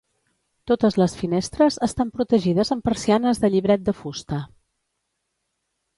[0.69, 4.41] Totes les finestres estan protegides amb persianes de llibret de fusta.